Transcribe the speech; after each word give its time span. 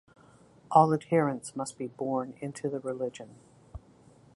All 0.71 0.95
adherents 0.95 1.55
must 1.55 1.77
be 1.77 1.85
born 1.85 2.33
into 2.41 2.67
the 2.69 2.79
religion. 2.79 3.35